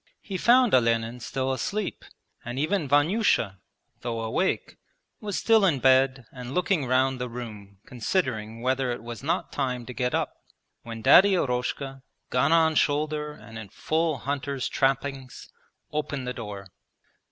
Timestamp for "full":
13.69-14.17